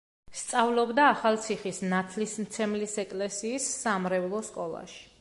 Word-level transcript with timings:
სწავლობდა 0.37 1.05
ახალციხის 1.09 1.83
ნათლისმცემლის 1.93 2.99
ეკლესიის 3.07 3.71
სამრევლო 3.85 4.45
სკოლაში. 4.53 5.03